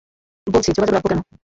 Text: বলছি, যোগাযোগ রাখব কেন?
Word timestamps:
বলছি, 0.47 0.69
যোগাযোগ 0.71 0.93
রাখব 0.95 1.07
কেন? 1.07 1.19